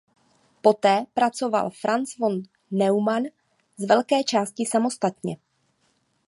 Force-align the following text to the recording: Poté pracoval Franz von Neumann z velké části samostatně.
Poté 0.65 1.05
pracoval 1.13 1.69
Franz 1.69 2.15
von 2.17 2.41
Neumann 2.71 3.23
z 3.77 3.85
velké 3.85 4.23
části 4.23 4.65
samostatně. 4.65 5.37